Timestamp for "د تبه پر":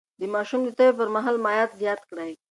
0.65-1.07